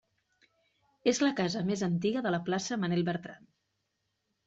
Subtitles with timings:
[1.11, 3.49] És la casa més antiga de la plaça Manel Bertran.